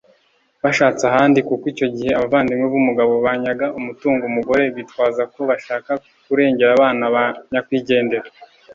[0.63, 5.91] bashatse ahandi, kuko icyo gihe abavandimwe b'umugabo banyaga umutungo umugore, bitwaza ko bashaka
[6.25, 8.27] kurengera abana ba nyakwigendera